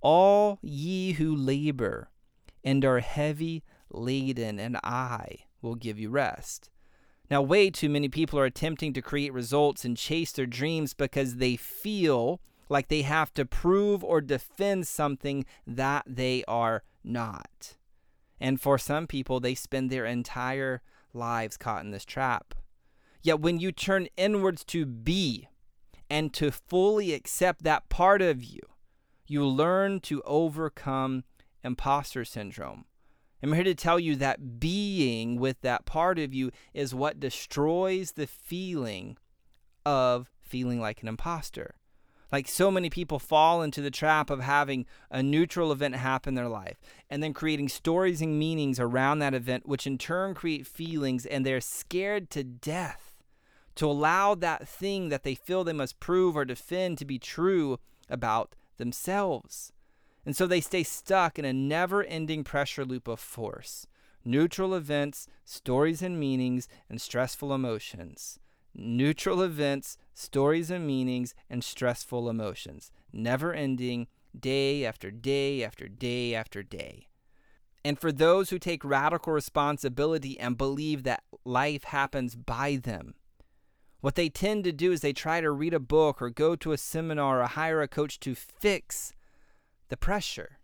all 0.01 0.61
ye 0.63 1.13
who 1.13 1.37
labor 1.37 2.09
and 2.65 2.83
are 2.83 3.01
heavy 3.01 3.63
laden, 3.91 4.59
and 4.59 4.79
I 4.83 5.41
will 5.61 5.75
give 5.75 5.99
you 5.99 6.09
rest. 6.09 6.71
Now, 7.31 7.43
way 7.43 7.71
too 7.71 7.91
many 7.91 8.09
people 8.09 8.39
are 8.39 8.47
attempting 8.47 8.93
to 8.95 9.03
create 9.03 9.33
results 9.33 9.85
and 9.85 9.97
chase 9.97 10.33
their 10.33 10.47
dreams 10.47 10.95
because 10.95 11.37
they 11.37 11.57
feel 11.57 12.41
like 12.69 12.89
they 12.89 13.03
have 13.03 13.33
to 13.35 13.45
prove 13.45 14.03
or 14.03 14.21
defend 14.21 14.87
something 14.87 15.45
that 15.67 16.05
they 16.07 16.45
are 16.49 16.85
not. 17.05 17.77
And 18.41 18.61
for 18.61 18.79
some 18.79 19.07
people, 19.07 19.41
they 19.41 19.55
spend 19.55 19.91
their 19.91 20.07
entire 20.07 20.83
lives 21.13 21.57
caught 21.57 21.85
in 21.85 21.91
this 21.91 22.05
trap. 22.05 22.55
Yet, 23.23 23.41
when 23.41 23.59
you 23.59 23.73
turn 23.73 24.09
inwards 24.17 24.65
to 24.67 24.87
be 24.87 25.49
and 26.09 26.33
to 26.35 26.51
fully 26.51 27.13
accept 27.13 27.63
that 27.65 27.89
part 27.89 28.23
of 28.23 28.43
you, 28.43 28.61
you 29.27 29.45
learn 29.45 30.01
to 30.01 30.23
overcome 30.23 31.25
imposter 31.63 32.25
syndrome. 32.25 32.85
I'm 33.43 33.53
here 33.53 33.65
to 33.65 33.75
tell 33.75 34.01
you 34.01 34.17
that 34.17 34.59
being 34.59 35.39
with 35.39 35.61
that 35.61 35.87
part 35.87 36.19
of 36.19 36.35
you 36.35 36.51
is 36.75 36.95
what 36.95 37.21
destroys 37.21 38.13
the 38.13 38.27
feeling 38.27 39.17
of 39.87 40.31
feeling 40.41 40.81
like 40.81 41.03
an 41.03 41.09
imposter. 41.09 41.77
Like 42.31 42.47
so 42.47 42.71
many 42.71 42.91
people 42.91 43.19
fall 43.19 43.63
into 43.63 43.81
the 43.81 43.91
trap 43.91 44.29
of 44.29 44.41
having 44.41 44.87
a 45.11 45.23
neutral 45.23 45.73
event 45.73 45.95
happen 45.95 46.33
in 46.33 46.35
their 46.35 46.49
life 46.49 46.79
and 47.09 47.23
then 47.23 47.33
creating 47.33 47.69
stories 47.69 48.21
and 48.21 48.39
meanings 48.39 48.79
around 48.79 49.21
that 49.21 49.35
event, 49.35 49.67
which 49.67 49.87
in 49.87 49.97
turn 49.97 50.35
create 50.35 50.67
feelings, 50.67 51.25
and 51.25 51.47
they're 51.47 51.61
scared 51.61 52.29
to 52.31 52.45
death 52.45 53.17
to 53.77 53.87
allow 53.87 54.35
that 54.35 54.69
thing 54.69 55.09
that 55.09 55.23
they 55.23 55.35
feel 55.35 55.63
they 55.63 55.73
must 55.73 56.01
prove 56.01 56.37
or 56.37 56.45
defend 56.45 56.99
to 56.99 57.05
be 57.05 57.19
true 57.19 57.79
about 58.11 58.55
themselves. 58.77 59.73
And 60.25 60.37
so 60.37 60.47
they 60.47 60.61
stay 60.61 60.83
stuck 60.83 61.39
in 61.39 61.45
a 61.45 61.53
never 61.53 62.05
ending 62.05 62.45
pressure 62.45 62.85
loop 62.85 63.09
of 63.09 63.21
force, 63.21 63.87
neutral 64.25 64.75
events, 64.75 65.27
stories 65.45 66.03
and 66.03 66.19
meanings, 66.19 66.69
and 66.89 67.01
stressful 67.01 67.55
emotions. 67.55 68.39
Neutral 68.75 69.43
events, 69.43 69.97
stories 70.15 70.71
and 70.71 70.87
meanings, 70.87 71.35
and 71.49 71.65
stressful 71.65 72.29
emotions, 72.29 72.93
never 73.13 73.53
ending, 73.53 74.07
day 74.39 74.85
after 74.85 75.11
day 75.11 75.65
after 75.65 75.89
day 75.89 76.35
after 76.35 76.63
day. 76.63 77.09
And 77.85 77.99
for 77.99 78.13
those 78.13 78.51
who 78.51 78.59
take 78.59 78.85
radical 78.85 79.33
responsibility 79.33 80.39
and 80.39 80.59
believe 80.59 81.05
that 81.05 81.23
life 81.45 81.85
happens 81.85 82.37
by 82.37 82.77
them, 82.77 83.15
what 84.01 84.15
they 84.15 84.29
tend 84.29 84.65
to 84.65 84.73
do 84.73 84.93
is 84.93 85.01
they 85.01 85.13
try 85.13 85.41
to 85.41 85.51
read 85.51 85.75
a 85.75 85.81
book 85.81 86.23
or 86.23 86.31
go 86.31 86.55
to 86.57 86.73
a 86.73 86.79
seminar 86.79 87.43
or 87.43 87.47
hire 87.47 87.81
a 87.83 87.89
coach 87.89 88.21
to 88.21 88.35
fix 88.35 89.13
the 89.89 89.97
pressure. 89.97 90.59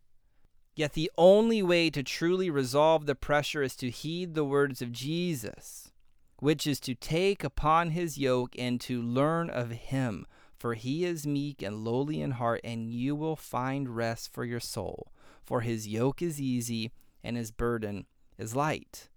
Yet 0.74 0.94
the 0.94 1.10
only 1.16 1.62
way 1.62 1.90
to 1.90 2.02
truly 2.02 2.50
resolve 2.50 3.06
the 3.06 3.14
pressure 3.14 3.62
is 3.62 3.76
to 3.76 3.90
heed 3.90 4.34
the 4.34 4.44
words 4.44 4.82
of 4.82 4.90
Jesus, 4.90 5.92
which 6.38 6.66
is 6.66 6.80
to 6.80 6.94
take 6.94 7.44
upon 7.44 7.90
his 7.90 8.18
yoke 8.18 8.54
and 8.58 8.80
to 8.82 9.00
learn 9.00 9.50
of 9.50 9.70
him. 9.70 10.26
For 10.58 10.74
he 10.74 11.04
is 11.04 11.26
meek 11.26 11.62
and 11.62 11.84
lowly 11.84 12.20
in 12.20 12.32
heart, 12.32 12.60
and 12.64 12.90
you 12.90 13.14
will 13.14 13.36
find 13.36 13.96
rest 13.96 14.32
for 14.32 14.44
your 14.44 14.60
soul. 14.60 15.12
For 15.44 15.60
his 15.60 15.86
yoke 15.86 16.22
is 16.22 16.40
easy 16.40 16.90
and 17.22 17.36
his 17.36 17.50
burden 17.50 18.06
is 18.38 18.56
light. 18.56 19.10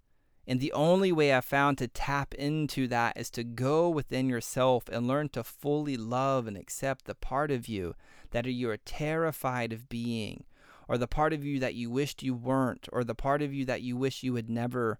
And 0.46 0.60
the 0.60 0.72
only 0.72 1.12
way 1.12 1.32
I've 1.32 1.44
found 1.44 1.76
to 1.78 1.88
tap 1.88 2.34
into 2.34 2.86
that 2.88 3.16
is 3.16 3.30
to 3.30 3.44
go 3.44 3.88
within 3.88 4.28
yourself 4.28 4.88
and 4.90 5.06
learn 5.06 5.28
to 5.30 5.44
fully 5.44 5.96
love 5.96 6.46
and 6.46 6.56
accept 6.56 7.04
the 7.04 7.14
part 7.14 7.50
of 7.50 7.68
you 7.68 7.94
that 8.30 8.46
you 8.46 8.70
are 8.70 8.76
terrified 8.78 9.72
of 9.72 9.88
being, 9.88 10.44
or 10.88 10.98
the 10.98 11.06
part 11.06 11.32
of 11.32 11.44
you 11.44 11.58
that 11.60 11.74
you 11.74 11.90
wished 11.90 12.22
you 12.22 12.34
weren't, 12.34 12.88
or 12.92 13.04
the 13.04 13.14
part 13.14 13.42
of 13.42 13.52
you 13.52 13.64
that 13.64 13.82
you 13.82 13.96
wish 13.96 14.22
you 14.22 14.32
would 14.32 14.48
never 14.48 14.98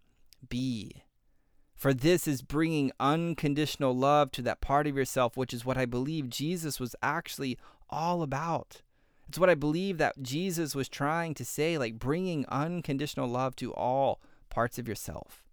be. 0.48 1.02
For 1.74 1.94
this 1.94 2.26
is 2.26 2.42
bringing 2.42 2.90
unconditional 2.98 3.96
love 3.96 4.32
to 4.32 4.42
that 4.42 4.60
part 4.60 4.86
of 4.86 4.96
yourself, 4.96 5.36
which 5.36 5.54
is 5.54 5.64
what 5.64 5.78
I 5.78 5.86
believe 5.86 6.28
Jesus 6.28 6.80
was 6.80 6.96
actually 7.02 7.56
all 7.88 8.22
about. 8.22 8.82
It's 9.28 9.38
what 9.38 9.50
I 9.50 9.54
believe 9.54 9.98
that 9.98 10.22
Jesus 10.22 10.74
was 10.74 10.88
trying 10.88 11.34
to 11.34 11.44
say, 11.44 11.78
like 11.78 11.98
bringing 11.98 12.46
unconditional 12.48 13.28
love 13.28 13.54
to 13.56 13.72
all 13.74 14.20
parts 14.50 14.78
of 14.78 14.88
yourself. 14.88 15.44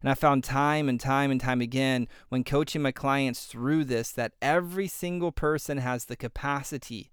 And 0.00 0.10
I 0.10 0.14
found 0.14 0.44
time 0.44 0.88
and 0.88 0.98
time 0.98 1.30
and 1.30 1.40
time 1.40 1.60
again 1.60 2.08
when 2.28 2.44
coaching 2.44 2.82
my 2.82 2.92
clients 2.92 3.46
through 3.46 3.84
this 3.84 4.12
that 4.12 4.34
every 4.40 4.86
single 4.86 5.32
person 5.32 5.78
has 5.78 6.04
the 6.04 6.16
capacity 6.16 7.10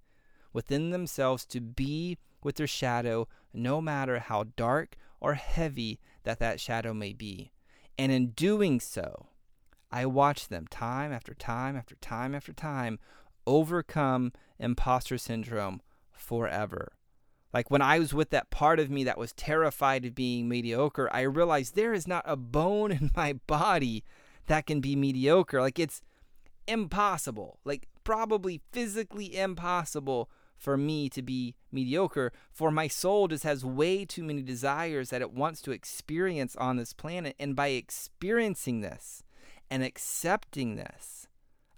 within 0.55 0.91
themselves 0.91 1.45
to 1.45 1.59
be 1.59 2.17
with 2.41 2.55
their 2.55 2.65
shadow, 2.65 3.27
no 3.53 3.81
matter 3.81 4.19
how 4.19 4.45
dark 4.55 4.95
or 5.19 5.33
heavy 5.33 5.99
that 6.23 6.39
that 6.39 6.61
shadow 6.61 6.93
may 6.93 7.11
be. 7.11 7.51
And 7.97 8.09
in 8.09 8.27
doing 8.27 8.79
so, 8.79 9.27
I 9.91 10.05
watch 10.05 10.47
them 10.47 10.65
time 10.67 11.11
after 11.11 11.33
time 11.33 11.75
after 11.75 11.95
time 11.95 12.33
after 12.33 12.53
time 12.53 12.99
overcome 13.45 14.31
imposter 14.57 15.17
syndrome 15.17 15.81
forever. 16.13 16.93
Like 17.53 17.69
when 17.69 17.81
I 17.81 17.99
was 17.99 18.13
with 18.13 18.29
that 18.29 18.49
part 18.49 18.79
of 18.79 18.89
me 18.89 19.03
that 19.03 19.17
was 19.17 19.33
terrified 19.33 20.05
of 20.05 20.15
being 20.15 20.47
mediocre, 20.47 21.09
I 21.11 21.21
realized 21.21 21.75
there 21.75 21.93
is 21.93 22.07
not 22.07 22.23
a 22.25 22.37
bone 22.37 22.91
in 22.93 23.11
my 23.13 23.33
body 23.45 24.05
that 24.47 24.65
can 24.65 24.79
be 24.79 24.95
mediocre. 24.95 25.59
Like 25.59 25.79
it's 25.79 26.01
impossible, 26.65 27.59
like 27.65 27.89
probably 28.05 28.61
physically 28.71 29.35
impossible 29.35 30.29
for 30.57 30.77
me 30.77 31.09
to 31.09 31.21
be 31.21 31.55
mediocre, 31.71 32.31
for 32.51 32.71
my 32.71 32.87
soul 32.87 33.27
just 33.27 33.43
has 33.43 33.65
way 33.65 34.05
too 34.05 34.23
many 34.23 34.41
desires 34.41 35.09
that 35.09 35.21
it 35.21 35.33
wants 35.33 35.61
to 35.61 35.71
experience 35.71 36.55
on 36.55 36.77
this 36.77 36.93
planet. 36.93 37.35
And 37.39 37.55
by 37.55 37.67
experiencing 37.69 38.81
this 38.81 39.23
and 39.69 39.83
accepting 39.83 40.75
this, 40.75 41.27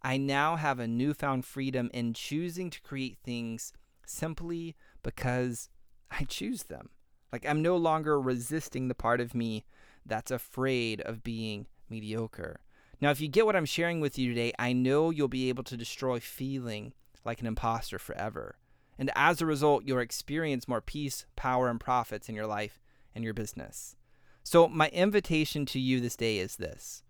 I 0.01 0.17
now 0.17 0.55
have 0.55 0.79
a 0.79 0.87
newfound 0.87 1.45
freedom 1.45 1.89
in 1.93 2.13
choosing 2.13 2.69
to 2.69 2.81
create 2.81 3.17
things 3.23 3.73
simply 4.05 4.75
because 5.03 5.69
I 6.11 6.23
choose 6.23 6.63
them. 6.63 6.89
Like 7.31 7.45
I'm 7.45 7.61
no 7.61 7.75
longer 7.75 8.19
resisting 8.19 8.87
the 8.87 8.95
part 8.95 9.19
of 9.19 9.35
me 9.35 9.65
that's 10.05 10.31
afraid 10.31 11.01
of 11.01 11.23
being 11.23 11.67
mediocre. 11.89 12.61
Now, 12.99 13.11
if 13.11 13.21
you 13.21 13.27
get 13.27 13.45
what 13.45 13.55
I'm 13.55 13.65
sharing 13.65 13.99
with 13.99 14.17
you 14.17 14.29
today, 14.29 14.53
I 14.57 14.73
know 14.73 15.11
you'll 15.11 15.27
be 15.27 15.49
able 15.49 15.63
to 15.65 15.77
destroy 15.77 16.19
feeling 16.19 16.93
like 17.23 17.41
an 17.41 17.47
imposter 17.47 17.99
forever. 17.99 18.55
And 18.97 19.11
as 19.15 19.41
a 19.41 19.45
result, 19.45 19.83
you'll 19.85 19.99
experience 19.99 20.67
more 20.67 20.81
peace, 20.81 21.25
power, 21.35 21.69
and 21.69 21.79
profits 21.79 22.29
in 22.29 22.35
your 22.35 22.47
life 22.47 22.79
and 23.13 23.23
your 23.23 23.33
business. 23.33 23.95
So, 24.43 24.67
my 24.67 24.89
invitation 24.89 25.65
to 25.67 25.79
you 25.79 25.99
this 25.99 26.15
day 26.15 26.37
is 26.37 26.55
this 26.55 27.03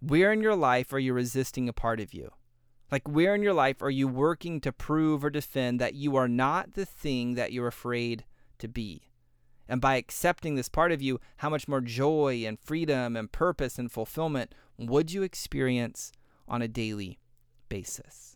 Where 0.00 0.32
in 0.32 0.40
your 0.40 0.56
life 0.56 0.92
are 0.92 0.98
you 0.98 1.12
resisting 1.12 1.68
a 1.68 1.72
part 1.72 2.00
of 2.00 2.14
you? 2.14 2.30
Like, 2.90 3.08
where 3.08 3.34
in 3.34 3.42
your 3.42 3.54
life 3.54 3.82
are 3.82 3.90
you 3.90 4.06
working 4.06 4.60
to 4.60 4.72
prove 4.72 5.24
or 5.24 5.30
defend 5.30 5.80
that 5.80 5.94
you 5.94 6.16
are 6.16 6.28
not 6.28 6.74
the 6.74 6.86
thing 6.86 7.34
that 7.34 7.52
you're 7.52 7.66
afraid 7.66 8.24
to 8.58 8.68
be? 8.68 9.10
And 9.68 9.80
by 9.80 9.96
accepting 9.96 10.54
this 10.54 10.68
part 10.68 10.92
of 10.92 11.00
you, 11.00 11.18
how 11.38 11.48
much 11.48 11.66
more 11.66 11.80
joy 11.80 12.44
and 12.46 12.60
freedom 12.60 13.16
and 13.16 13.32
purpose 13.32 13.78
and 13.78 13.90
fulfillment 13.90 14.54
would 14.78 15.12
you 15.12 15.22
experience 15.22 16.12
on 16.46 16.62
a 16.62 16.68
daily 16.68 17.18
basis? 17.68 18.33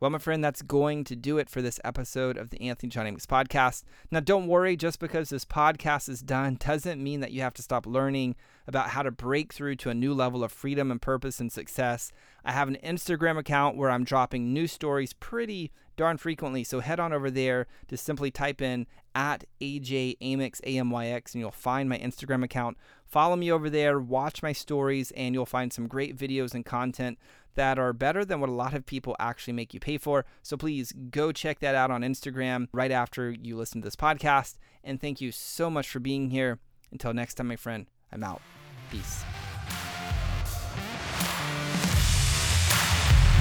Well, 0.00 0.10
my 0.10 0.18
friend, 0.18 0.42
that's 0.42 0.60
going 0.60 1.04
to 1.04 1.14
do 1.14 1.38
it 1.38 1.48
for 1.48 1.62
this 1.62 1.78
episode 1.84 2.36
of 2.36 2.50
the 2.50 2.60
Anthony 2.68 2.90
John 2.90 3.06
Amyx 3.06 3.26
podcast. 3.26 3.84
Now, 4.10 4.18
don't 4.18 4.48
worry, 4.48 4.76
just 4.76 4.98
because 4.98 5.28
this 5.28 5.44
podcast 5.44 6.08
is 6.08 6.20
done 6.20 6.56
doesn't 6.58 7.02
mean 7.02 7.20
that 7.20 7.30
you 7.30 7.42
have 7.42 7.54
to 7.54 7.62
stop 7.62 7.86
learning 7.86 8.34
about 8.66 8.88
how 8.90 9.02
to 9.04 9.12
break 9.12 9.52
through 9.54 9.76
to 9.76 9.90
a 9.90 9.94
new 9.94 10.12
level 10.12 10.42
of 10.42 10.50
freedom 10.50 10.90
and 10.90 11.00
purpose 11.00 11.38
and 11.38 11.52
success. 11.52 12.10
I 12.44 12.50
have 12.50 12.66
an 12.66 12.76
Instagram 12.82 13.38
account 13.38 13.76
where 13.76 13.88
I'm 13.88 14.04
dropping 14.04 14.52
new 14.52 14.66
stories 14.66 15.12
pretty 15.12 15.70
darn 15.96 16.16
frequently. 16.16 16.64
So 16.64 16.80
head 16.80 16.98
on 16.98 17.12
over 17.12 17.30
there 17.30 17.68
to 17.86 17.96
simply 17.96 18.32
type 18.32 18.60
in 18.60 18.88
at 19.14 19.44
AJ 19.60 20.18
Amyx, 20.20 20.60
A-M-Y-X, 20.64 21.34
and 21.34 21.40
you'll 21.40 21.50
find 21.50 21.88
my 21.88 21.98
Instagram 21.98 22.44
account. 22.44 22.76
Follow 23.06 23.36
me 23.36 23.50
over 23.50 23.70
there, 23.70 24.00
watch 24.00 24.42
my 24.42 24.52
stories, 24.52 25.10
and 25.12 25.34
you'll 25.34 25.46
find 25.46 25.72
some 25.72 25.86
great 25.86 26.16
videos 26.16 26.54
and 26.54 26.64
content 26.64 27.18
that 27.54 27.78
are 27.78 27.92
better 27.92 28.24
than 28.24 28.40
what 28.40 28.48
a 28.48 28.52
lot 28.52 28.74
of 28.74 28.84
people 28.84 29.14
actually 29.18 29.52
make 29.52 29.72
you 29.72 29.80
pay 29.80 29.98
for. 29.98 30.24
So 30.42 30.56
please 30.56 30.92
go 31.10 31.32
check 31.32 31.60
that 31.60 31.74
out 31.74 31.90
on 31.90 32.02
Instagram 32.02 32.68
right 32.72 32.90
after 32.90 33.30
you 33.30 33.56
listen 33.56 33.80
to 33.80 33.86
this 33.86 33.96
podcast. 33.96 34.56
And 34.82 35.00
thank 35.00 35.20
you 35.20 35.32
so 35.32 35.70
much 35.70 35.88
for 35.88 36.00
being 36.00 36.30
here. 36.30 36.58
Until 36.90 37.12
next 37.12 37.34
time, 37.34 37.48
my 37.48 37.56
friend, 37.56 37.86
I'm 38.12 38.24
out. 38.24 38.42
Peace. 38.90 39.24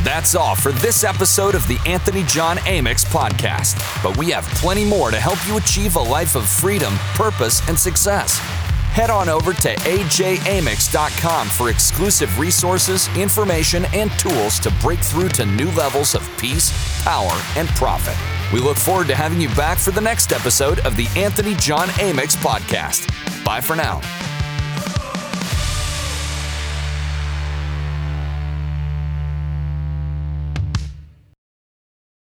That's 0.04 0.36
all 0.36 0.54
for 0.54 0.74
this 0.74 1.06
episode 1.06 1.56
of 1.56 1.66
the 1.70 1.80
Anthony 1.86 2.24
John 2.24 2.58
Amyx 2.58 3.06
podcast. 3.06 3.82
But 4.04 4.18
we 4.18 4.32
have 4.32 4.44
plenty 4.50 4.84
more 4.84 5.12
to 5.12 5.20
help 5.20 5.38
you 5.48 5.56
achieve 5.56 5.96
a 5.96 6.02
life 6.02 6.36
of 6.36 6.48
freedom, 6.48 6.94
purpose, 7.14 7.66
and 7.70 7.80
success. 7.80 8.38
Head 8.92 9.10
on 9.10 9.30
over 9.30 9.54
to 9.54 9.74
ajamyx.com 9.74 11.48
for 11.48 11.70
exclusive 11.70 12.38
resources, 12.38 13.08
information, 13.16 13.86
and 13.94 14.12
tools 14.20 14.60
to 14.60 14.72
break 14.82 15.00
through 15.00 15.30
to 15.30 15.46
new 15.46 15.72
levels 15.72 16.16
of 16.16 16.30
peace, 16.38 16.72
power, 17.04 17.42
and 17.56 17.70
profit. 17.70 18.18
We 18.52 18.60
look 18.60 18.78
forward 18.78 19.08
to 19.08 19.16
having 19.16 19.40
you 19.40 19.50
back 19.56 19.78
for 19.78 19.92
the 19.92 20.02
next 20.02 20.34
episode 20.34 20.80
of 20.82 20.98
the 20.98 21.08
Anthony 21.16 21.56
John 21.56 21.88
Amyx 21.88 22.36
podcast. 22.36 23.08
Bye 23.46 23.62
for 23.62 23.76
now. 23.78 24.02